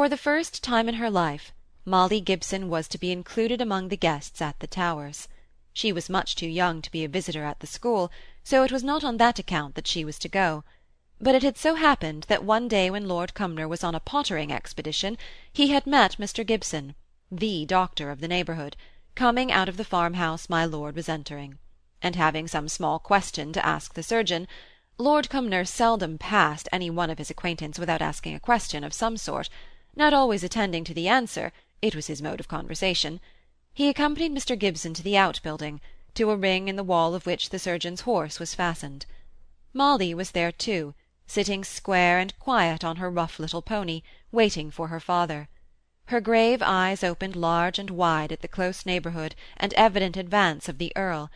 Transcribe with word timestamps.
For 0.00 0.08
the 0.08 0.16
first 0.16 0.62
time 0.62 0.88
in 0.88 0.94
her 0.94 1.10
life, 1.10 1.52
Molly 1.84 2.22
Gibson 2.22 2.70
was 2.70 2.88
to 2.88 2.96
be 2.96 3.12
included 3.12 3.60
among 3.60 3.88
the 3.88 3.98
guests 3.98 4.40
at 4.40 4.58
the 4.58 4.66
Towers. 4.66 5.28
She 5.74 5.92
was 5.92 6.08
much 6.08 6.34
too 6.34 6.48
young 6.48 6.80
to 6.80 6.90
be 6.90 7.04
a 7.04 7.06
visitor 7.06 7.44
at 7.44 7.60
the 7.60 7.66
school, 7.66 8.10
so 8.42 8.64
it 8.64 8.72
was 8.72 8.82
not 8.82 9.04
on 9.04 9.18
that 9.18 9.38
account 9.38 9.74
that 9.74 9.86
she 9.86 10.02
was 10.02 10.18
to 10.20 10.28
go; 10.30 10.64
but 11.20 11.34
it 11.34 11.42
had 11.42 11.58
so 11.58 11.74
happened 11.74 12.24
that 12.28 12.42
one 12.42 12.66
day 12.66 12.88
when 12.88 13.08
Lord 13.08 13.34
Cumnor 13.34 13.68
was 13.68 13.84
on 13.84 13.94
a 13.94 14.00
pottering 14.00 14.50
expedition, 14.50 15.18
he 15.52 15.68
had 15.68 15.86
met 15.86 16.16
Mr. 16.16 16.46
Gibson, 16.46 16.94
the 17.30 17.66
doctor 17.66 18.10
of 18.10 18.22
the 18.22 18.28
neighbourhood, 18.28 18.78
coming 19.14 19.52
out 19.52 19.68
of 19.68 19.76
the 19.76 19.84
farmhouse 19.84 20.48
my 20.48 20.64
lord 20.64 20.96
was 20.96 21.10
entering, 21.10 21.58
and 22.00 22.16
having 22.16 22.48
some 22.48 22.70
small 22.70 22.98
question 22.98 23.52
to 23.52 23.66
ask 23.66 23.92
the 23.92 24.02
surgeon 24.02 24.48
Lord 24.96 25.28
Cumnor 25.28 25.66
seldom 25.66 26.16
passed 26.16 26.70
any 26.72 26.88
one 26.88 27.10
of 27.10 27.18
his 27.18 27.28
acquaintance 27.28 27.78
without 27.78 28.00
asking 28.00 28.34
a 28.34 28.40
question 28.40 28.82
of 28.82 28.94
some 28.94 29.18
sort, 29.18 29.50
not 29.96 30.12
always 30.12 30.44
attending 30.44 30.84
to 30.84 30.94
the 30.94 31.08
answer, 31.08 31.52
it 31.82 31.94
was 31.94 32.06
his 32.06 32.22
mode 32.22 32.40
of 32.40 32.48
conversation, 32.48 33.20
he 33.72 33.88
accompanied 33.88 34.32
Mr. 34.32 34.58
Gibson 34.58 34.94
to 34.94 35.02
the 35.02 35.16
outbuilding, 35.16 35.80
to 36.14 36.30
a 36.30 36.36
ring 36.36 36.68
in 36.68 36.76
the 36.76 36.84
wall 36.84 37.14
of 37.14 37.26
which 37.26 37.50
the 37.50 37.58
surgeon's 37.58 38.02
horse 38.02 38.38
was 38.38 38.54
fastened. 38.54 39.06
Molly 39.72 40.12
was 40.12 40.32
there 40.32 40.52
too, 40.52 40.94
sitting 41.26 41.64
square 41.64 42.18
and 42.18 42.38
quiet 42.38 42.84
on 42.84 42.96
her 42.96 43.10
rough 43.10 43.38
little 43.38 43.62
pony, 43.62 44.02
waiting 44.32 44.70
for 44.70 44.88
her 44.88 45.00
father. 45.00 45.48
Her 46.06 46.20
grave 46.20 46.60
eyes 46.60 47.04
opened 47.04 47.36
large 47.36 47.78
and 47.78 47.90
wide 47.90 48.32
at 48.32 48.40
the 48.40 48.48
close 48.48 48.84
neighbourhood 48.84 49.36
and 49.56 49.72
evident 49.74 50.16
advance 50.16 50.68
of 50.68 50.78
the 50.78 50.92
Earl, 50.96 51.30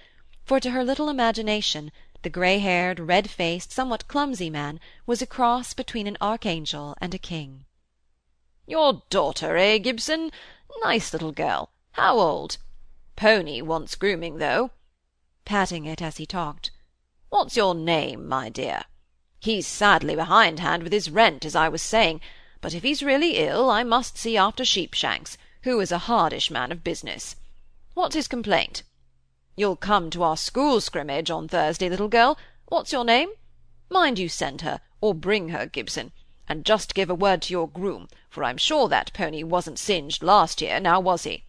for 0.44 0.58
to 0.58 0.70
her 0.70 0.84
little 0.84 1.08
imagination 1.08 1.92
the 2.22 2.30
grey-haired, 2.30 2.98
red-faced, 2.98 3.70
somewhat 3.70 4.08
clumsy 4.08 4.50
man 4.50 4.80
was 5.06 5.22
a 5.22 5.26
cross 5.26 5.74
between 5.74 6.06
an 6.06 6.16
archangel 6.20 6.96
and 7.00 7.14
a 7.14 7.18
king. 7.18 7.64
"Your 8.66 9.02
daughter, 9.10 9.56
eh, 9.56 9.78
Gibson? 9.78 10.32
Nice 10.82 11.12
little 11.12 11.32
girl. 11.32 11.70
How 11.92 12.18
old? 12.18 12.56
Pony 13.14 13.60
wants 13.60 13.94
grooming, 13.94 14.38
though," 14.38 14.70
patting 15.44 15.84
it 15.84 16.00
as 16.00 16.16
he 16.16 16.24
talked. 16.24 16.70
"What's 17.28 17.56
your 17.56 17.74
name, 17.74 18.26
my 18.26 18.48
dear? 18.48 18.84
He's 19.38 19.66
sadly 19.66 20.14
behindhand 20.14 20.82
with 20.82 20.92
his 20.92 21.10
rent, 21.10 21.44
as 21.44 21.54
I 21.54 21.68
was 21.68 21.82
saying, 21.82 22.22
but 22.62 22.72
if 22.72 22.82
he's 22.82 23.02
really 23.02 23.36
ill, 23.36 23.68
I 23.68 23.82
must 23.82 24.16
see 24.16 24.38
after 24.38 24.64
Sheepshanks, 24.64 25.36
who 25.64 25.78
is 25.80 25.92
a 25.92 26.08
hardish 26.08 26.50
man 26.50 26.72
of 26.72 26.82
business. 26.82 27.36
What's 27.92 28.14
his 28.14 28.26
complaint? 28.28 28.82
You'll 29.56 29.76
come 29.76 30.08
to 30.10 30.22
our 30.22 30.38
school 30.38 30.80
scrimmage 30.80 31.30
on 31.30 31.48
Thursday, 31.48 31.90
little 31.90 32.08
girl. 32.08 32.38
What's 32.66 32.92
your 32.92 33.04
name? 33.04 33.28
Mind 33.90 34.18
you 34.18 34.30
send 34.30 34.62
her, 34.62 34.80
or 35.02 35.14
bring 35.14 35.50
her, 35.50 35.66
Gibson, 35.66 36.12
and 36.48 36.64
just 36.64 36.94
give 36.94 37.08
a 37.08 37.14
word 37.14 37.42
to 37.42 37.52
your 37.52 37.68
groom, 37.68 38.08
for 38.28 38.44
I'm 38.44 38.58
sure 38.58 38.88
that 38.88 39.12
pony 39.12 39.42
wasn't 39.42 39.78
singed 39.78 40.22
last 40.22 40.60
year, 40.60 40.78
now 40.80 41.00
was 41.00 41.24
he? 41.24 41.44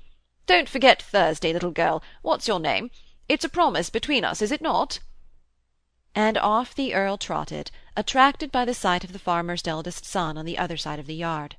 Don't 0.46 0.70
forget 0.70 1.02
Thursday, 1.02 1.52
little 1.52 1.72
girl. 1.72 2.04
What's 2.22 2.48
your 2.48 2.60
name? 2.60 2.92
It's 3.28 3.44
a 3.44 3.50
promise 3.50 3.90
between 3.90 4.24
us, 4.24 4.42
is 4.42 4.52
it 4.52 4.62
not?" 4.62 5.00
And 6.14 6.38
off 6.38 6.76
the 6.76 6.94
Earl 6.94 7.18
trotted, 7.18 7.72
attracted 7.98 8.52
by 8.52 8.64
the 8.64 8.74
sight 8.74 9.04
of 9.04 9.12
the 9.12 9.20
farmer's 9.20 9.68
eldest 9.68 10.06
son 10.06 10.38
on 10.38 10.46
the 10.46 10.58
other 10.58 10.78
side 10.78 11.00
of 11.00 11.08
the 11.08 11.16
yard. 11.16 11.56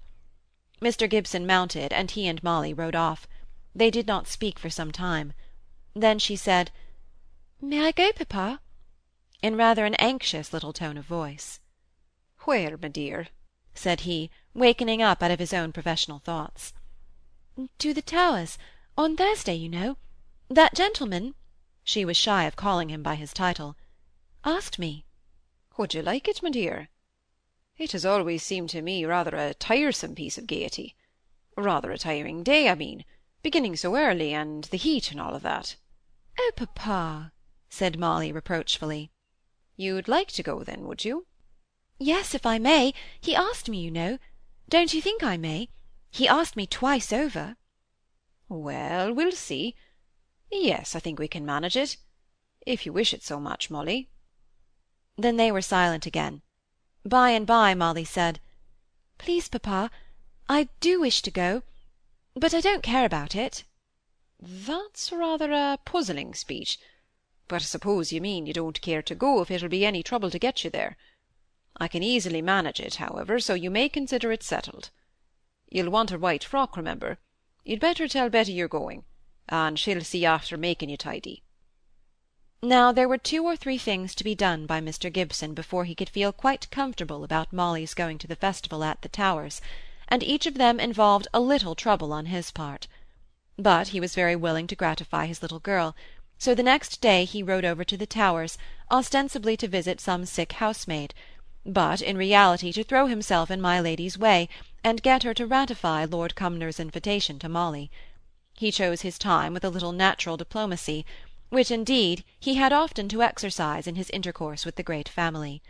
Mr. 0.81 1.11
Gibson 1.11 1.47
mounted, 1.47 1.93
and 1.93 2.11
he 2.11 2.28
and 2.28 2.43
Molly 2.43 2.73
rode 2.73 2.95
off. 2.95 3.27
They 3.75 3.91
did 3.91 4.06
not 4.06 4.28
speak 4.28 4.59
for 4.59 4.71
some 4.71 4.93
time. 4.93 5.33
Then 5.95 6.19
she 6.19 6.37
said, 6.37 6.71
"May 7.61 7.87
I 7.87 7.93
go, 7.93 8.12
papa?" 8.12 8.61
in 9.43 9.56
rather 9.56 9.84
an 9.84 9.95
anxious 9.97 10.53
little 10.53 10.73
tone 10.73 10.97
of 10.97 11.05
voice. 11.05 11.61
"Where, 12.49 12.77
my 12.77 12.87
dear?" 12.87 13.27
said 13.75 14.03
he, 14.03 14.31
wakening 14.55 15.03
up 15.03 15.21
out 15.21 15.33
of 15.33 15.41
his 15.41 15.53
own 15.53 15.73
professional 15.73 16.21
thoughts. 16.21 16.73
"To 17.79 17.93
the 17.93 18.01
Towers. 18.01 18.57
On 18.97 19.17
Thursday, 19.17 19.57
you 19.57 19.69
know. 19.69 19.97
That 20.47 20.77
gentleman 20.77 21.35
she 21.83 22.05
was 22.05 22.17
shy 22.17 22.45
of 22.45 22.55
calling 22.55 22.89
him 22.89 23.03
by 23.03 23.17
his 23.17 23.33
title 23.33 23.77
asked 24.45 24.79
me." 24.79 25.05
"Would 25.77 25.93
you 25.93 26.03
like 26.03 26.29
it, 26.29 26.41
my 26.41 26.51
dear? 26.51 26.89
It 27.79 27.91
has 27.91 28.06
always 28.06 28.45
seemed 28.45 28.71
to 28.71 28.81
me 28.81 29.05
rather 29.05 29.35
a 29.35 29.53
tiresome 29.53 30.15
piece 30.15 30.39
of 30.39 30.47
gaiety. 30.47 30.95
Rather 31.56 31.91
a 31.91 31.99
tiring 31.99 32.45
day, 32.45 32.69
I 32.69 32.77
mean, 32.77 33.05
beginning 33.43 33.75
so 33.75 33.97
early, 33.97 34.33
and 34.33 34.62
the 34.62 34.77
heat 34.77 35.11
and 35.11 35.21
all 35.21 35.35
of 35.35 35.43
that." 35.43 35.75
"Oh, 36.39 36.53
papa!" 36.55 37.33
said 37.69 37.99
Molly 37.99 38.31
reproachfully. 38.31 39.11
"You'd 39.75 40.06
like 40.06 40.29
to 40.29 40.45
go, 40.45 40.62
then, 40.62 40.85
would 40.85 41.05
you?" 41.05 41.27
"Yes, 41.99 42.34
if 42.34 42.45
I 42.45 42.59
may. 42.59 42.93
He 43.19 43.34
asked 43.34 43.71
me, 43.71 43.81
you 43.81 43.91
know. 43.91 44.19
Don't 44.69 44.93
you 44.93 45.01
think 45.01 45.23
I 45.23 45.39
may? 45.39 45.71
He 46.11 46.29
asked 46.29 46.55
me 46.55 46.67
twice 46.67 47.11
over." 47.11 47.57
"Well, 48.51 49.15
we'll 49.15 49.33
see. 49.33 49.75
Yes, 50.51 50.95
I 50.95 51.01
think 51.01 51.19
we 51.19 51.27
can 51.27 51.47
manage 51.47 51.75
it. 51.75 51.97
If 52.67 52.85
you 52.85 52.93
wish 52.93 53.15
it 53.15 53.23
so 53.23 53.41
much, 53.41 53.71
Molly." 53.71 54.11
Then 55.17 55.39
they 55.39 55.51
were 55.51 55.62
silent 55.62 56.05
again. 56.05 56.43
By 57.03 57.31
and 57.31 57.47
by 57.47 57.73
Molly 57.73 58.05
said, 58.05 58.41
"Please, 59.17 59.49
papa, 59.49 59.91
I 60.51 60.69
do 60.81 61.01
wish 61.01 61.23
to 61.23 61.31
go, 61.31 61.62
but 62.35 62.53
I 62.53 62.61
don't 62.61 62.83
care 62.83 63.06
about 63.06 63.35
it." 63.35 63.65
"That's 64.39 65.11
rather 65.12 65.51
a 65.51 65.79
puzzling 65.87 66.35
speech. 66.35 66.79
But 67.49 67.62
I 67.62 67.65
suppose 67.65 68.12
you 68.12 68.21
mean 68.21 68.45
you 68.45 68.53
don't 68.53 68.83
care 68.83 69.01
to 69.01 69.15
go 69.15 69.41
if 69.41 69.51
it'll 69.51 69.71
be 69.71 69.87
any 69.87 70.03
trouble 70.03 70.31
to 70.31 70.39
get 70.39 70.62
you 70.62 70.69
there. 70.69 70.99
I 71.78 71.88
can 71.88 72.03
easily 72.03 72.41
manage 72.41 72.81
it, 72.81 72.97
however, 72.97 73.38
so 73.38 73.54
you 73.54 73.70
may 73.70 73.88
consider 73.88 74.32
it 74.32 74.42
settled. 74.42 74.91
You'll 75.69 75.91
want 75.91 76.12
a 76.12 76.19
white 76.19 76.44
frock, 76.44 76.76
remember. 76.76 77.19
You'd 77.64 77.81
better 77.81 78.09
tell 78.09 78.31
Betty 78.31 78.53
you're 78.53 78.69
going, 78.69 79.04
and 79.48 79.78
she'll 79.78 80.03
see 80.03 80.25
after 80.25 80.56
making 80.56 80.88
you 80.88 80.97
tidy." 80.97 81.42
Now 82.62 82.92
there 82.92 83.09
were 83.09 83.19
two 83.19 83.44
or 83.44 83.56
three 83.56 83.76
things 83.76 84.14
to 84.14 84.25
be 84.25 84.34
done 84.34 84.64
by 84.64 84.81
Mr. 84.81 85.12
Gibson 85.12 85.53
before 85.53 85.84
he 85.84 85.94
could 85.94 86.09
feel 86.09 86.32
quite 86.32 86.70
comfortable 86.70 87.22
about 87.22 87.53
Molly's 87.53 87.93
going 87.93 88.19
to 88.19 88.26
the 88.26 88.37
festival 88.37 88.82
at 88.82 89.03
the 89.03 89.08
Towers, 89.08 89.60
and 90.08 90.22
each 90.22 90.47
of 90.47 90.54
them 90.54 90.81
involved 90.81 91.28
a 91.34 91.41
little 91.41 91.75
trouble 91.75 92.12
on 92.12 92.26
his 92.26 92.50
part. 92.50 92.88
But 93.58 93.88
he 93.88 94.00
was 94.00 94.14
very 94.14 94.37
willing 94.37 94.66
to 94.69 94.76
gratify 94.76 95.26
his 95.26 95.43
little 95.43 95.60
girl, 95.60 95.94
so 96.38 96.54
the 96.54 96.62
next 96.62 97.00
day 97.00 97.25
he 97.25 97.43
rode 97.43 97.64
over 97.64 97.84
to 97.84 97.97
the 97.97 98.06
Towers, 98.06 98.56
ostensibly 98.91 99.56
to 99.58 99.69
visit 99.69 100.00
some 100.00 100.25
sick 100.25 100.53
housemaid, 100.53 101.14
but 101.66 102.00
in 102.00 102.16
reality 102.16 102.72
to 102.72 102.84
throw 102.84 103.06
himself 103.06 103.50
in 103.50 103.60
my 103.60 103.81
lady's 103.81 104.16
way 104.16 104.49
and 104.84 105.03
get 105.03 105.25
her 105.25 105.34
to 105.34 105.47
ratify 105.47 106.04
Lord 106.04 106.37
Cumnor's 106.37 106.78
invitation 106.78 107.38
to 107.41 107.49
Molly. 107.49 107.91
He 108.54 108.71
chose 108.71 109.03
his 109.03 109.19
time 109.19 109.53
with 109.53 109.65
a 109.65 109.69
little 109.71 109.93
natural 109.93 110.37
diplomacy, 110.37 111.05
which 111.49 111.71
indeed 111.71 112.25
he 112.38 112.55
had 112.55 112.72
often 112.72 113.09
to 113.09 113.22
exercise 113.22 113.87
in 113.87 113.97
his 113.97 114.10
intercourse 114.10 114.65
with 114.65 114.76
the 114.76 114.82
great 114.82 115.09
family. 115.09 115.60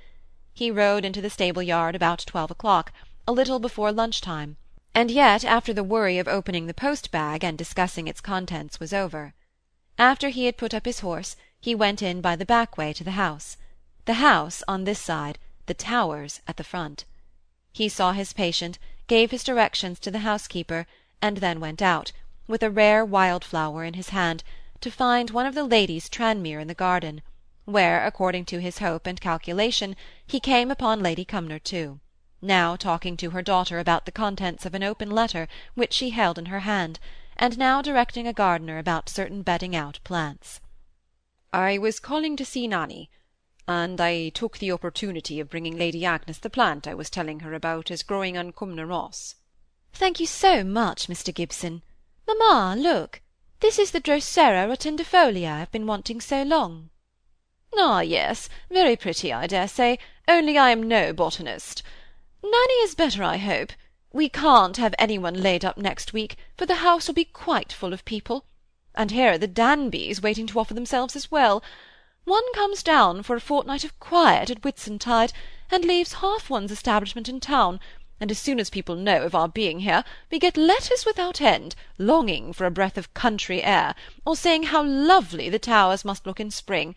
He 0.53 0.71
rode 0.71 1.05
into 1.05 1.21
the 1.21 1.31
stable-yard 1.31 1.95
about 1.95 2.25
twelve 2.27 2.51
o'clock, 2.51 2.93
a 3.27 3.33
little 3.33 3.59
before 3.59 3.91
lunch-time, 3.91 4.57
and 4.95 5.11
yet 5.11 5.45
after 5.45 5.73
the 5.73 5.85
worry 5.85 6.19
of 6.19 6.29
opening 6.29 6.67
the 6.67 6.75
post-bag 6.75 7.43
and 7.43 7.59
discussing 7.59 8.07
its 8.07 8.21
contents 8.21 8.79
was 8.79 8.93
over. 8.93 9.35
After 9.99 10.29
he 10.29 10.45
had 10.45 10.57
put 10.57 10.73
up 10.73 10.85
his 10.85 11.01
horse, 11.01 11.37
he 11.61 11.75
went 11.75 12.03
in 12.03 12.21
by 12.21 12.37
the 12.37 12.47
back 12.47 12.79
way 12.79 12.93
to 12.93 13.05
the 13.05 13.13
house. 13.13 13.57
The 14.05 14.15
house 14.15 14.63
on 14.69 14.85
this 14.85 15.01
side, 15.01 15.39
the 15.67 15.75
Towers 15.75 16.41
at 16.49 16.57
the 16.57 16.65
front. 16.65 17.05
He 17.73 17.89
saw 17.89 18.13
his 18.13 18.33
patient, 18.33 18.79
gave 19.07 19.31
his 19.31 19.45
directions 19.45 19.99
to 20.01 20.11
the 20.11 20.21
housekeeper, 20.21 20.87
and 21.21 21.39
then 21.39 21.61
went 21.61 21.83
out, 21.83 22.13
with 22.47 22.63
a 22.63 22.71
rare 22.71 23.05
wild-flower 23.05 23.85
in 23.85 23.95
his 23.95 24.11
hand, 24.11 24.43
to 24.81 24.91
find 24.91 25.31
one 25.31 25.47
of 25.47 25.55
the 25.55 25.65
ladies 25.65 26.09
Tranmere 26.09 26.61
in 26.61 26.69
the 26.69 26.75
garden, 26.75 27.23
where, 27.65 28.07
according 28.07 28.45
to 28.47 28.61
his 28.61 28.79
hope 28.79 29.07
and 29.07 29.21
calculation, 29.21 29.97
he 30.27 30.39
came 30.39 30.71
upon 30.71 31.03
Lady 31.03 31.25
Cumnor 31.25 31.59
too, 31.59 31.99
now 32.41 32.77
talking 32.77 33.17
to 33.17 33.31
her 33.31 33.43
daughter 33.43 33.79
about 33.79 34.05
the 34.05 34.13
contents 34.13 34.65
of 34.65 34.75
an 34.75 34.85
open 34.85 35.11
letter 35.11 35.49
which 35.75 35.93
she 35.93 36.11
held 36.11 36.39
in 36.39 36.47
her 36.47 36.61
hand, 36.61 37.01
and 37.37 37.59
now 37.59 37.83
directing 37.83 38.27
a 38.27 38.33
gardener 38.33 38.79
about 38.79 39.09
certain 39.09 39.43
bedding-out 39.43 39.99
plants. 40.05 40.61
"I 41.53 41.79
was 41.79 41.99
calling 41.99 42.37
to 42.37 42.45
see 42.45 42.67
Nanny, 42.67 43.11
and 43.69 44.01
I 44.01 44.29
took 44.29 44.59
the 44.59 44.71
opportunity 44.73 45.41
of 45.41 45.51
bringing 45.51 45.77
Lady 45.77 46.05
Agnes 46.05 46.39
the 46.39 46.51
plant 46.51 46.87
I 46.87 46.95
was 46.95 47.11
telling 47.11 47.41
her 47.41 47.53
about 47.53 47.91
as 47.91 48.03
growing 48.03 48.39
on 48.39 48.53
Cumnor 48.53 48.87
Moss." 48.87 49.35
"Thank 49.93 50.21
you 50.21 50.27
so 50.27 50.63
much, 50.63 51.09
Mr. 51.09 51.35
Gibson. 51.35 51.83
Mamma, 52.27 52.77
look! 52.77 53.21
This 53.61 53.79
is 53.79 53.91
the 53.91 54.01
Drosera 54.01 54.69
rotundifolia 54.69 55.53
I've 55.53 55.73
been 55.73 55.87
wanting 55.87 56.21
so 56.21 56.43
long." 56.43 56.91
"Ah, 57.77 58.01
yes, 58.01 58.49
very 58.71 58.97
pretty, 58.97 59.33
I 59.33 59.47
dare 59.47 59.69
say, 59.69 59.99
only 60.29 60.57
I 60.57 60.71
am 60.71 60.87
no 60.87 61.13
botanist. 61.13 61.83
Nanny 62.43 62.75
is 62.85 62.95
better, 62.95 63.25
I 63.25 63.39
hope. 63.39 63.73
We 64.13 64.29
can't 64.29 64.77
have 64.77 64.95
any 64.99 65.19
one 65.19 65.43
laid 65.43 65.65
up 65.65 65.77
next 65.77 66.13
week, 66.13 66.37
for 66.57 66.67
the 66.67 66.77
house 66.77 67.07
will 67.07 67.15
be 67.15 67.25
quite 67.25 67.73
full 67.73 67.93
of 67.93 68.05
people. 68.05 68.47
And 68.95 69.11
here 69.11 69.33
are 69.33 69.39
the 69.39 69.49
Danbys 69.49 70.23
waiting 70.23 70.47
to 70.47 70.59
offer 70.59 70.73
themselves 70.73 71.17
as 71.17 71.31
well. 71.31 71.63
One 72.27 72.53
comes 72.55 72.83
down 72.83 73.23
for 73.23 73.37
a 73.37 73.41
fortnight 73.41 73.85
of 73.85 74.01
quiet 74.01 74.51
at 74.51 74.63
Whitsuntide, 74.63 75.33
and 75.71 75.85
leaves 75.85 76.15
half 76.15 76.51
one's 76.51 76.73
establishment 76.73 77.29
in 77.29 77.39
town, 77.39 77.79
and 78.19 78.33
as 78.33 78.39
soon 78.41 78.59
as 78.59 78.69
people 78.69 78.97
know 78.97 79.23
of 79.23 79.37
our 79.37 79.47
being 79.47 79.79
here, 79.79 80.03
we 80.29 80.41
get 80.41 80.57
letters 80.57 81.07
without 81.07 81.41
end, 81.41 81.77
longing 81.99 82.53
for 82.53 82.67
a 82.67 82.71
breath 82.73 82.99
of 82.99 83.15
country 83.15 83.63
air, 83.63 83.95
or 84.25 84.35
saying 84.35 84.65
how 84.65 84.83
lovely 84.83 85.49
the 85.49 85.61
Towers 85.61 86.05
must 86.05 86.27
look 86.27 86.41
in 86.41 86.51
spring. 86.51 86.97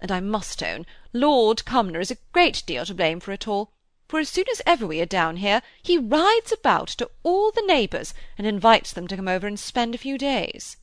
And 0.00 0.10
I 0.10 0.18
must 0.18 0.60
own, 0.60 0.86
Lord 1.12 1.64
Cumnor 1.64 2.00
is 2.00 2.10
a 2.10 2.18
great 2.32 2.64
deal 2.66 2.84
to 2.84 2.94
blame 2.94 3.20
for 3.20 3.30
it 3.30 3.46
all, 3.46 3.70
for 4.08 4.18
as 4.18 4.28
soon 4.28 4.46
as 4.50 4.60
ever 4.66 4.88
we 4.88 5.00
are 5.00 5.06
down 5.06 5.36
here, 5.36 5.62
he 5.84 5.98
rides 5.98 6.50
about 6.50 6.88
to 6.88 7.08
all 7.22 7.52
the 7.52 7.62
neighbours, 7.64 8.12
and 8.36 8.44
invites 8.44 8.92
them 8.92 9.06
to 9.06 9.14
come 9.14 9.28
over 9.28 9.46
and 9.46 9.60
spend 9.60 9.94
a 9.94 9.98
few 9.98 10.18
days. 10.18 10.78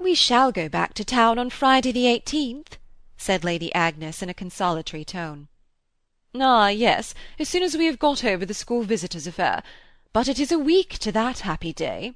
We 0.00 0.16
shall 0.16 0.50
go 0.50 0.68
back 0.68 0.94
to 0.94 1.04
town 1.04 1.38
on 1.38 1.50
Friday 1.50 1.92
the 1.92 2.08
eighteenth, 2.08 2.76
said 3.16 3.44
Lady 3.44 3.72
Agnes 3.74 4.22
in 4.22 4.28
a 4.28 4.34
consolatory 4.34 5.04
tone. 5.04 5.48
Ah, 6.34 6.68
yes, 6.68 7.14
as 7.38 7.48
soon 7.48 7.62
as 7.62 7.76
we 7.76 7.86
have 7.86 7.98
got 7.98 8.24
over 8.24 8.44
the 8.44 8.54
school 8.54 8.82
visitors 8.82 9.26
affair. 9.26 9.62
But 10.12 10.28
it 10.28 10.40
is 10.40 10.50
a 10.50 10.58
week 10.58 10.98
to 10.98 11.12
that 11.12 11.40
happy 11.40 11.72
day. 11.72 12.14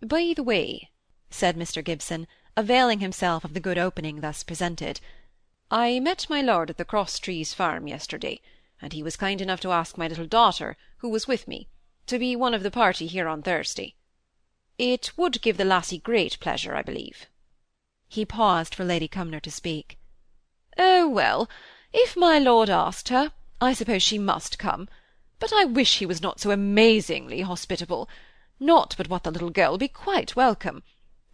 By 0.00 0.32
the 0.36 0.42
way, 0.42 0.90
said 1.30 1.56
Mr. 1.56 1.82
Gibson, 1.82 2.26
availing 2.56 3.00
himself 3.00 3.44
of 3.44 3.54
the 3.54 3.60
good 3.60 3.78
opening 3.78 4.20
thus 4.20 4.42
presented, 4.42 5.00
I 5.70 6.00
met 6.00 6.30
my 6.30 6.40
lord 6.40 6.70
at 6.70 6.76
the 6.76 6.84
Cross 6.84 7.18
Trees 7.18 7.52
farm 7.54 7.86
yesterday, 7.86 8.40
and 8.80 8.92
he 8.92 9.02
was 9.02 9.16
kind 9.16 9.40
enough 9.40 9.60
to 9.60 9.72
ask 9.72 9.98
my 9.98 10.08
little 10.08 10.26
daughter, 10.26 10.76
who 10.98 11.08
was 11.08 11.26
with 11.26 11.46
me, 11.46 11.68
to 12.06 12.18
be 12.18 12.34
one 12.36 12.54
of 12.54 12.62
the 12.62 12.70
party 12.70 13.06
here 13.06 13.28
on 13.28 13.42
Thursday. 13.42 13.94
It 14.78 15.10
would 15.16 15.42
give 15.42 15.56
the 15.56 15.64
lassie 15.64 15.98
great 15.98 16.38
pleasure, 16.40 16.74
I 16.74 16.82
believe. 16.82 17.26
He 18.08 18.24
paused 18.24 18.74
for 18.74 18.84
Lady 18.84 19.06
Cumnor 19.06 19.40
to 19.40 19.50
speak. 19.50 19.98
Oh, 20.78 21.08
well, 21.08 21.48
if 21.92 22.16
my 22.16 22.38
lord 22.38 22.70
asked 22.70 23.10
her, 23.10 23.32
I 23.60 23.74
suppose 23.74 24.02
she 24.02 24.18
must 24.18 24.58
come, 24.58 24.88
but 25.38 25.52
I 25.52 25.64
wish 25.64 25.98
he 25.98 26.06
was 26.06 26.22
not 26.22 26.40
so 26.40 26.50
amazingly 26.50 27.42
hospitable. 27.42 28.08
Not 28.58 28.94
but 28.96 29.08
what 29.08 29.24
the 29.24 29.30
little 29.30 29.50
girl 29.50 29.72
will 29.72 29.78
be 29.78 29.88
quite 29.88 30.34
welcome. 30.34 30.82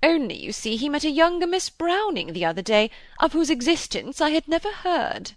Only, 0.02 0.36
you 0.36 0.52
see, 0.52 0.76
he 0.76 0.88
met 0.88 1.04
a 1.04 1.10
younger 1.10 1.46
Miss 1.46 1.70
Browning 1.70 2.32
the 2.32 2.44
other 2.44 2.60
day, 2.60 2.90
of 3.20 3.32
whose 3.32 3.50
existence 3.50 4.20
I 4.20 4.30
had 4.30 4.48
never 4.48 4.70
heard. 4.72 5.32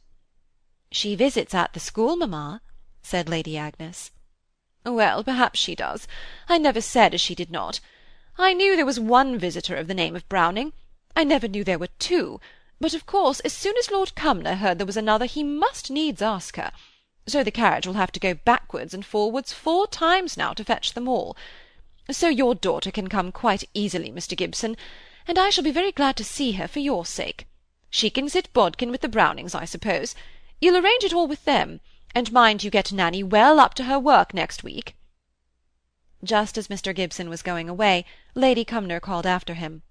She 0.92 1.16
visits 1.16 1.54
at 1.54 1.74
the 1.74 1.80
school, 1.80 2.18
mamma, 2.18 2.62
said 3.02 3.30
Lady 3.30 3.58
Agnes. 3.58 4.12
Well, 4.86 5.24
perhaps 5.24 5.60
she 5.60 5.76
does. 5.76 6.08
I 6.50 6.58
never 6.58 6.82
said 6.82 7.14
as 7.14 7.22
she 7.22 7.36
did 7.36 7.52
not. 7.52 7.80
I 8.38 8.54
knew 8.54 8.76
there 8.76 8.86
was 8.86 9.00
one 9.00 9.38
visitor 9.38 9.76
of 9.76 9.88
the 9.88 9.94
name 9.94 10.16
of 10.16 10.28
Browning. 10.28 10.74
I 11.18 11.24
never 11.24 11.48
knew 11.48 11.64
there 11.64 11.80
were 11.80 11.90
two, 11.98 12.40
but 12.80 12.94
of 12.94 13.08
course 13.08 13.40
as 13.40 13.52
soon 13.52 13.76
as 13.80 13.90
Lord 13.90 14.14
Cumnor 14.14 14.58
heard 14.58 14.78
there 14.78 14.86
was 14.86 14.96
another 14.96 15.26
he 15.26 15.42
must 15.42 15.90
needs 15.90 16.22
ask 16.22 16.58
her. 16.58 16.72
So 17.26 17.44
the 17.44 17.50
carriage 17.50 17.88
will 17.88 17.96
have 17.96 18.12
to 18.12 18.20
go 18.20 18.36
backwards 18.36 18.94
and 18.94 19.04
forwards 19.04 19.52
four 19.52 19.88
times 19.88 20.38
now 20.38 20.54
to 20.54 20.64
fetch 20.64 20.94
them 20.94 21.08
all. 21.08 21.36
So 22.12 22.30
your 22.30 22.54
daughter 22.54 22.92
can 22.92 23.08
come 23.08 23.32
quite 23.32 23.64
easily, 23.74 24.12
Mr. 24.12 24.38
Gibson, 24.38 24.78
and 25.28 25.40
I 25.40 25.50
shall 25.50 25.64
be 25.64 25.72
very 25.72 25.92
glad 25.92 26.18
to 26.18 26.24
see 26.24 26.52
her 26.52 26.68
for 26.68 26.82
your 26.82 27.04
sake. 27.04 27.48
She 27.90 28.12
can 28.12 28.30
sit 28.30 28.54
bodkin 28.54 28.92
with 28.92 29.02
the 29.02 29.10
Brownings, 29.10 29.56
I 29.56 29.66
suppose. 29.66 30.14
You'll 30.62 30.78
arrange 30.78 31.04
it 31.04 31.16
all 31.16 31.28
with 31.28 31.46
them, 31.46 31.80
and 32.14 32.32
mind 32.32 32.64
you 32.64 32.70
get 32.70 32.94
Nanny 32.94 33.24
well 33.24 33.60
up 33.60 33.74
to 33.74 33.86
her 33.86 33.98
work 33.98 34.36
next 34.36 34.64
week. 34.64 34.96
Just 36.24 36.60
as 36.60 36.68
Mr. 36.68 36.94
Gibson 36.94 37.28
was 37.28 37.42
going 37.42 37.68
away, 37.68 38.06
Lady 38.36 38.64
Cumnor 38.64 39.00
called 39.00 39.26
after 39.26 39.56
him. 39.56 39.82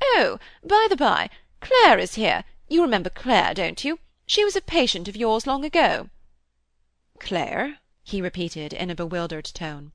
Oh, 0.00 0.38
by 0.62 0.86
the 0.88 0.96
by, 0.96 1.30
Clare 1.60 1.98
is 1.98 2.14
here. 2.14 2.44
You 2.68 2.82
remember 2.82 3.10
Clare, 3.10 3.54
don't 3.54 3.84
you? 3.84 3.98
She 4.26 4.44
was 4.44 4.56
a 4.56 4.60
patient 4.60 5.08
of 5.08 5.16
yours 5.16 5.46
long 5.46 5.64
ago. 5.64 6.08
Clare? 7.18 7.78
he 8.04 8.22
repeated 8.22 8.72
in 8.72 8.90
a 8.90 8.94
bewildered 8.94 9.44
tone. 9.44 9.92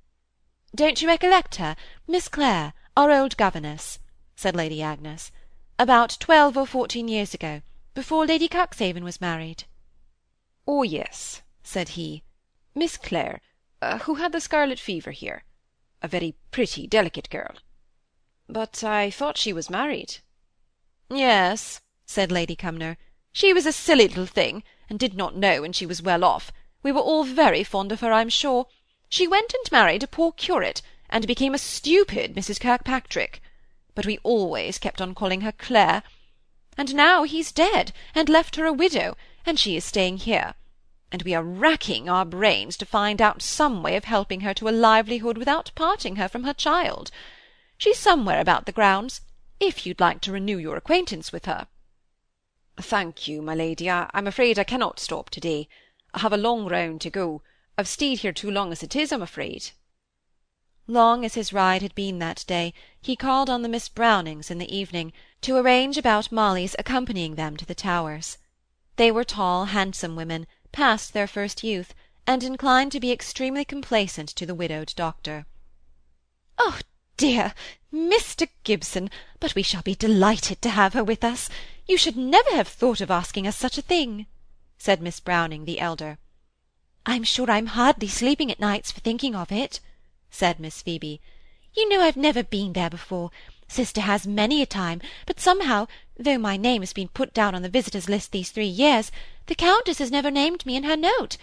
Don't 0.76 1.02
you 1.02 1.08
recollect 1.08 1.56
her? 1.56 1.76
Miss 2.08 2.28
Clare, 2.28 2.74
our 2.98 3.12
old 3.12 3.38
governess, 3.38 4.00
said 4.36 4.56
Lady 4.56 4.82
Agnes. 4.82 5.32
About 5.80 6.18
twelve 6.20 6.58
or 6.58 6.66
fourteen 6.68 7.08
years 7.08 7.34
ago, 7.34 7.62
before 7.94 8.26
Lady 8.26 8.48
Cuxhaven 8.48 9.04
was 9.04 9.22
married. 9.22 9.66
Oh, 10.68 10.84
yes, 10.84 11.42
said 11.64 11.90
he. 11.90 12.24
Miss 12.76 12.98
Clare, 12.98 13.42
uh, 13.82 14.00
who 14.00 14.16
had 14.16 14.32
the 14.32 14.42
scarlet 14.42 14.80
fever 14.80 15.12
here. 15.12 15.44
A 16.02 16.08
very 16.08 16.36
pretty, 16.52 16.88
delicate 16.88 17.30
girl. 17.30 17.56
But 18.50 18.84
I 18.84 19.10
thought 19.10 19.38
she 19.38 19.54
was 19.54 19.70
married. 19.70 20.18
Yes, 21.10 21.80
said 22.06 22.32
Lady 22.32 22.56
Cumnor. 22.56 22.98
She 23.32 23.54
was 23.54 23.66
a 23.66 23.72
silly 23.72 24.08
little 24.08 24.26
thing, 24.26 24.64
and 24.90 25.00
did 25.00 25.14
not 25.14 25.36
know 25.36 25.62
when 25.62 25.74
she 25.74 25.86
was 25.86 26.02
well 26.02 26.24
off. 26.24 26.52
We 26.84 26.92
were 26.92 27.02
all 27.02 27.24
very 27.24 27.64
fond 27.64 27.92
of 27.92 28.02
her, 28.02 28.12
I'm 28.12 28.30
sure. 28.30 28.68
She 29.08 29.28
went 29.28 29.54
and 29.54 29.72
married 29.72 30.04
a 30.04 30.08
poor 30.08 30.34
curate, 30.34 30.82
and 31.10 31.26
became 31.26 31.54
a 31.54 31.58
stupid 31.58 32.36
Mrs. 32.36 32.60
Kirkpatrick. 32.60 33.42
But 33.96 34.06
we 34.06 34.20
always 34.24 34.78
kept 34.78 35.00
on 35.00 35.16
calling 35.16 35.42
her 35.42 35.52
Clare. 35.52 36.04
And 36.78 36.94
now 36.96 37.24
he's 37.24 37.52
dead, 37.52 37.94
and 38.14 38.28
left 38.28 38.56
her 38.58 38.66
a 38.66 38.74
widow, 38.74 39.16
and 39.46 39.58
she 39.58 39.78
is 39.78 39.86
staying 39.86 40.18
here. 40.18 40.56
And 41.12 41.22
we 41.22 41.34
are 41.34 41.44
racking 41.44 42.10
our 42.10 42.26
brains 42.26 42.76
to 42.78 42.86
find 42.86 43.22
out 43.22 43.42
some 43.42 43.82
way 43.82 43.96
of 43.96 44.04
helping 44.04 44.42
her 44.42 44.54
to 44.56 44.68
a 44.68 44.72
livelihood 44.72 45.38
without 45.38 45.72
parting 45.76 46.18
her 46.18 46.28
from 46.28 46.44
her 46.44 46.54
child. 46.54 47.10
She's 47.78 48.00
somewhere 48.00 48.40
about 48.40 48.66
the 48.66 48.72
grounds, 48.72 49.22
if 49.60 49.86
you'd 49.86 50.00
like 50.00 50.22
to 50.22 50.32
renew 50.32 50.58
your 50.58 50.78
acquaintance 50.78 51.32
with 51.32 51.46
her. 51.46 51.68
Thank 52.78 53.28
you, 53.28 53.42
my 53.42 53.56
lady. 53.56 53.90
I, 53.90 54.10
am 54.14 54.28
afraid 54.28 54.58
I 54.58 54.64
cannot 54.64 55.00
stop 55.00 55.30
to-day. 55.30 55.68
I 56.14 56.20
have 56.20 56.34
a 56.34 56.38
long 56.38 56.68
round 56.68 57.02
to 57.02 57.10
go. 57.10 57.42
I've 57.78 57.88
stayed 57.88 58.20
here 58.20 58.34
too 58.34 58.52
long 58.52 58.72
as 58.72 58.84
it 58.84 58.96
is, 58.96 59.12
I'm 59.12 59.22
afraid. 59.22 59.72
Long 60.88 61.24
as 61.24 61.36
his 61.36 61.54
ride 61.54 61.82
had 61.82 61.96
been 61.96 62.20
that 62.20 62.44
day, 62.46 62.74
he 63.02 63.16
called 63.16 63.50
on 63.50 63.62
the 63.62 63.70
Miss 63.70 63.88
Brownings 63.90 64.52
in 64.52 64.58
the 64.58 64.76
evening, 64.76 65.14
to 65.42 65.56
arrange 65.56 65.98
about 65.98 66.32
Molly's 66.32 66.76
accompanying 66.78 67.36
them 67.36 67.56
to 67.58 67.66
the 67.66 67.76
Towers. 67.76 68.38
They 68.98 69.12
were 69.12 69.24
tall, 69.24 69.66
handsome 69.66 70.16
women, 70.16 70.46
past 70.72 71.14
their 71.14 71.28
first 71.28 71.64
youth, 71.64 71.94
and 72.28 72.44
inclined 72.44 72.92
to 72.92 73.00
be 73.00 73.12
extremely 73.12 73.66
complacent 73.66 74.30
to 74.30 74.46
the 74.46 74.56
widowed 74.56 74.94
doctor. 74.96 75.46
Oh, 76.58 76.80
dear, 77.18 77.54
Mr. 77.94 78.48
Gibson, 78.64 79.10
but 79.40 79.56
we 79.56 79.64
shall 79.64 79.82
be 79.82 79.96
delighted 79.96 80.62
to 80.62 80.70
have 80.70 80.94
her 80.94 81.04
with 81.04 81.24
us. 81.24 81.50
You 81.88 81.98
should 81.98 82.18
never 82.18 82.52
have 82.52 82.68
thought 82.68 83.02
of 83.02 83.12
asking 83.12 83.48
us 83.48 83.58
such 83.58 83.78
a 83.78 83.82
thing, 83.84 84.26
said 84.78 85.02
Miss 85.02 85.20
Browning 85.20 85.66
the 85.66 85.80
elder. 85.80 86.18
I'm 87.06 87.24
sure 87.24 87.52
I'm 87.52 87.68
hardly 87.68 88.08
sleeping 88.08 88.50
at 88.52 88.60
nights 88.60 88.92
for 88.92 89.02
thinking 89.02 89.36
of 89.36 89.52
it, 89.52 89.80
said 90.30 90.60
Miss 90.60 90.82
Phoebe. 90.82 91.22
You 91.76 91.90
know 91.90 92.02
I've 92.02 92.18
never 92.18 92.44
been 92.44 92.74
there 92.74 92.90
before. 92.90 93.32
Sister 93.68 94.02
has 94.02 94.28
many 94.28 94.62
a 94.62 94.66
time, 94.66 95.02
but 95.26 95.40
somehow, 95.40 95.88
though 96.18 96.38
my 96.38 96.58
name 96.58 96.82
has 96.82 96.94
been 96.94 97.08
put 97.08 97.34
down 97.34 97.56
on 97.56 97.62
the 97.62 97.70
visitors' 97.70 98.10
list 98.10 98.32
these 98.32 98.52
three 98.52 98.66
years, 98.66 99.12
the 99.48 99.56
Countess 99.56 99.98
has 99.98 100.12
never 100.12 100.32
named 100.32 100.66
me 100.66 100.76
in 100.76 100.84
her 100.84 100.96
note, 100.96 101.38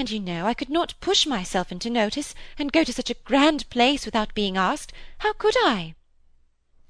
and 0.00 0.10
you 0.10 0.18
know 0.18 0.46
I 0.46 0.54
could 0.54 0.70
not 0.70 0.94
push 0.98 1.26
myself 1.26 1.70
into 1.70 1.90
notice, 1.90 2.34
and 2.58 2.72
go 2.72 2.84
to 2.84 2.92
such 2.92 3.10
a 3.10 3.20
grand 3.24 3.68
place 3.68 4.06
without 4.06 4.32
being 4.32 4.56
asked. 4.56 4.94
How 5.18 5.34
could 5.34 5.54
I? 5.58 5.94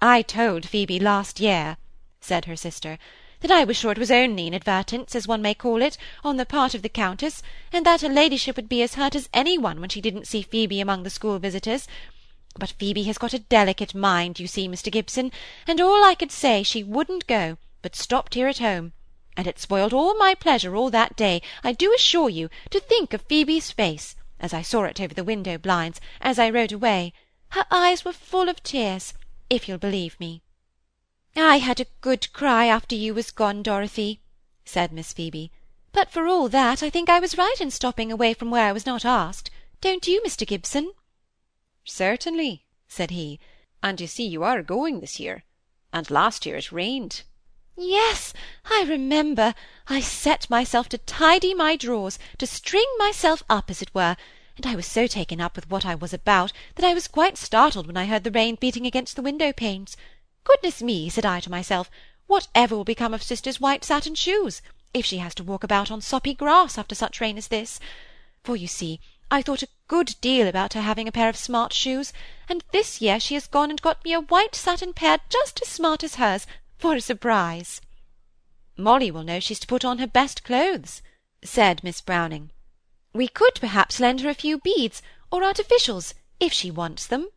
I 0.01 0.23
told 0.23 0.65
Phoebe 0.65 1.01
last 1.01 1.41
year, 1.41 1.77
said 2.21 2.45
her 2.45 2.55
sister, 2.55 2.99
that 3.41 3.51
I 3.51 3.65
was 3.65 3.77
sure 3.77 3.91
it 3.91 3.99
was 3.99 4.13
only 4.13 4.47
inadvertence, 4.47 5.17
as 5.17 5.27
one 5.27 5.43
may 5.43 5.55
call 5.55 5.83
it, 5.83 5.99
on 6.23 6.37
the 6.37 6.47
part 6.47 6.73
of 6.73 6.83
the 6.83 6.89
Countess, 6.89 7.43
and 7.73 7.85
that 7.85 8.03
her 8.03 8.09
ladyship 8.09 8.55
would 8.55 8.69
be 8.69 8.81
as 8.81 8.95
hurt 8.95 9.17
as 9.17 9.29
any 9.35 9.59
one 9.59 9.81
when 9.81 9.91
she 9.91 10.01
didn't 10.01 10.29
see 10.29 10.43
Phoebe 10.43 10.81
among 10.81 11.03
the 11.03 11.11
school 11.11 11.41
visitors. 11.41 11.89
But 12.57 12.75
Phoebe 12.79 13.03
has 13.05 13.19
got 13.19 13.35
a 13.35 13.41
delicate 13.41 13.93
mind, 13.93 14.39
you 14.39 14.47
see, 14.47 14.69
Mr. 14.69 14.91
Gibson, 14.91 15.33
and 15.67 15.81
all 15.81 16.05
I 16.05 16.15
could 16.15 16.31
say 16.31 16.63
she 16.63 16.85
wouldn't 16.85 17.27
go, 17.27 17.59
but 17.83 17.97
stopped 17.97 18.35
here 18.35 18.47
at 18.47 18.59
home, 18.59 18.93
and 19.41 19.47
it 19.47 19.59
spoiled 19.59 19.95
all 19.95 20.15
my 20.19 20.35
pleasure 20.35 20.77
all 20.77 20.91
that 20.91 21.17
day, 21.17 21.41
I 21.65 21.73
do 21.73 21.95
assure 21.95 22.29
you, 22.29 22.51
to 22.69 22.79
think 22.79 23.15
of 23.15 23.23
Phoebe's 23.23 23.71
face, 23.71 24.15
as 24.39 24.53
I 24.53 24.61
saw 24.61 24.85
it 24.85 25.01
over 25.01 25.15
the 25.15 25.25
window 25.25 25.57
blinds, 25.57 25.99
as 26.21 26.39
I 26.39 26.51
rode 26.51 26.73
away. 26.73 27.15
Her 27.53 27.65
eyes 27.71 28.05
were 28.05 28.13
full 28.13 28.51
of 28.51 28.63
tears, 28.63 29.15
if 29.49 29.67
you'll 29.67 29.79
believe 29.79 30.21
me. 30.21 30.43
I 31.35 31.57
had 31.57 31.81
a 31.81 31.87
good 32.03 32.31
cry 32.35 32.67
after 32.67 32.95
you 32.95 33.15
was 33.15 33.31
gone, 33.31 33.63
Dorothy, 33.63 34.21
said 34.67 34.93
Miss 34.93 35.15
Phoebe. 35.15 35.51
But 35.91 36.11
for 36.11 36.27
all 36.27 36.51
that, 36.51 36.83
I 36.83 36.91
think 36.91 37.09
I 37.09 37.19
was 37.19 37.39
right 37.39 37.57
in 37.63 37.71
stopping 37.71 38.13
away 38.13 38.35
from 38.35 38.51
where 38.51 38.67
I 38.67 38.73
was 38.73 38.85
not 38.85 39.07
asked. 39.07 39.51
Don't 39.81 40.07
you, 40.07 40.21
Mr. 40.21 40.47
Gibson? 40.47 40.93
Certainly, 41.87 42.67
said 42.89 43.11
he. 43.11 43.41
And 43.83 44.03
you 44.03 44.07
see 44.07 44.27
you 44.27 44.45
are 44.45 44.63
going 44.63 45.01
this 45.01 45.19
year. 45.19 45.45
And 45.95 46.11
last 46.11 46.45
year 46.45 46.57
it 46.57 46.71
rained. 46.71 47.23
Yes, 47.77 48.35
I 48.65 48.85
remember. 48.89 49.55
I 49.87 50.01
set 50.01 50.51
myself 50.51 50.89
to 50.89 50.99
tidy 50.99 51.55
my 51.55 51.77
drawers, 51.77 52.19
to 52.39 52.47
string 52.47 52.87
myself 52.99 53.45
up, 53.49 53.71
as 53.71 53.81
it 53.81 53.95
were, 53.95 54.17
and 54.57 54.67
I 54.67 54.75
was 54.75 54.87
so 54.87 55.07
taken 55.07 55.41
up 55.41 55.55
with 55.55 55.71
what 55.71 55.87
I 55.87 55.95
was 55.95 56.13
about 56.13 56.53
that 56.75 56.85
I 56.85 56.95
was 56.95 57.07
quite 57.07 57.39
startled 57.39 57.87
when 57.87 57.97
I 57.97 58.07
heard 58.07 58.25
the 58.25 58.31
rain 58.33 58.57
beating 58.57 58.87
against 58.87 59.15
the 59.15 59.23
window-panes. 59.23 59.97
Goodness 60.43 60.83
me, 60.83 61.09
said 61.09 61.25
I 61.25 61.39
to 61.41 61.51
myself, 61.51 61.91
whatever 62.27 62.77
will 62.77 62.85
become 62.85 63.15
of 63.15 63.23
sister's 63.23 63.61
white 63.61 63.85
satin 63.85 64.17
shoes, 64.17 64.63
if 64.93 65.07
she 65.07 65.19
has 65.19 65.35
to 65.37 65.45
walk 65.45 65.63
about 65.63 65.93
on 65.93 66.01
soppy 66.01 66.35
grass 66.35 66.77
after 66.77 66.97
such 66.97 67.21
rain 67.21 67.39
as 67.39 67.49
this? 67.49 67.79
For, 68.43 68.57
you 68.57 68.67
see, 68.67 69.01
I 69.31 69.43
thought 69.43 69.63
a 69.63 69.69
good 69.87 70.17
deal 70.21 70.49
about 70.49 70.75
her 70.75 70.83
having 70.83 71.07
a 71.07 71.13
pair 71.13 71.29
of 71.29 71.37
smart 71.37 71.73
shoes, 71.73 72.13
and 72.49 72.65
this 72.73 73.01
year 73.01 73.21
she 73.21 73.35
has 73.35 73.47
gone 73.47 73.71
and 73.71 73.81
got 73.81 74.05
me 74.05 74.13
a 74.13 74.21
white 74.21 74.57
satin 74.57 74.93
pair 74.93 75.21
just 75.29 75.63
as 75.63 75.69
smart 75.69 76.03
as 76.03 76.17
hers, 76.17 76.47
for 76.81 76.95
a 76.95 77.01
surprise. 77.01 77.83
Molly 78.75 79.11
will 79.11 79.23
know 79.23 79.39
she's 79.39 79.61
to 79.61 79.67
put 79.67 79.85
on 79.85 79.99
her 79.99 80.07
best 80.07 80.43
clothes, 80.43 81.03
said 81.45 81.85
Miss 81.85 82.01
Browning. 82.01 82.51
We 83.13 83.29
could 83.29 83.57
perhaps 83.57 84.01
lend 84.01 84.23
her 84.23 84.31
a 84.31 84.35
few 84.35 84.59
beads, 84.59 85.03
or 85.31 85.43
artificials, 85.43 86.15
if 86.41 86.55
she 86.55 86.71
wants 86.71 87.07
them. 87.07 87.29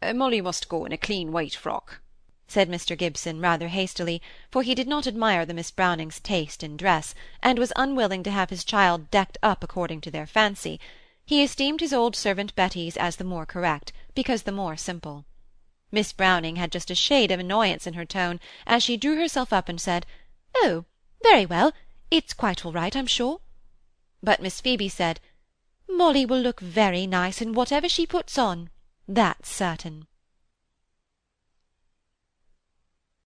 Uh, 0.00 0.14
Molly 0.14 0.40
must 0.40 0.70
go 0.70 0.86
in 0.86 0.92
a 0.92 0.96
clean 0.96 1.30
white 1.30 1.54
frock, 1.54 2.00
said 2.48 2.70
Mr. 2.70 2.96
Gibson, 2.96 3.38
rather 3.38 3.68
hastily, 3.68 4.22
for 4.50 4.62
he 4.62 4.74
did 4.74 4.88
not 4.88 5.06
admire 5.06 5.44
the 5.44 5.52
Miss 5.52 5.70
Brownings' 5.70 6.18
taste 6.20 6.62
in 6.62 6.78
dress, 6.78 7.14
and 7.42 7.58
was 7.58 7.72
unwilling 7.76 8.22
to 8.22 8.30
have 8.30 8.48
his 8.48 8.64
child 8.64 9.10
decked 9.10 9.36
up 9.42 9.62
according 9.62 10.00
to 10.00 10.10
their 10.10 10.26
fancy. 10.26 10.80
He 11.26 11.42
esteemed 11.42 11.80
his 11.80 11.92
old 11.92 12.16
servant 12.16 12.54
Betty's 12.54 12.96
as 12.96 13.16
the 13.16 13.24
more 13.24 13.44
correct, 13.44 13.92
because 14.14 14.44
the 14.44 14.52
more 14.52 14.78
simple. 14.78 15.26
Miss 15.94 16.12
Browning 16.12 16.56
had 16.56 16.72
just 16.72 16.90
a 16.90 16.94
shade 16.96 17.30
of 17.30 17.38
annoyance 17.38 17.86
in 17.86 17.94
her 17.94 18.04
tone 18.04 18.40
as 18.66 18.82
she 18.82 18.96
drew 18.96 19.16
herself 19.16 19.52
up 19.52 19.68
and 19.68 19.80
said, 19.80 20.04
"Oh, 20.56 20.86
very 21.22 21.46
well. 21.46 21.72
It's 22.10 22.32
quite 22.32 22.66
all 22.66 22.72
right, 22.72 22.96
I'm 22.96 23.06
sure." 23.06 23.40
But 24.20 24.42
Miss 24.42 24.60
Phoebe 24.60 24.88
said, 24.88 25.20
"Molly 25.88 26.26
will 26.26 26.40
look 26.40 26.58
very 26.58 27.06
nice 27.06 27.40
in 27.40 27.52
whatever 27.52 27.88
she 27.88 28.08
puts 28.08 28.36
on. 28.36 28.70
That's 29.06 29.48
certain." 29.48 30.08